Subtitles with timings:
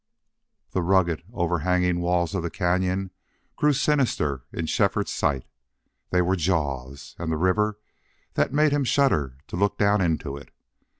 [0.71, 3.11] The rugged, overhanging walls of the cañon
[3.55, 5.45] grew sinister in Shefford's sight.
[6.09, 7.15] They were jaws.
[7.19, 7.77] And the river
[8.33, 10.49] that made him shudder to look down into it.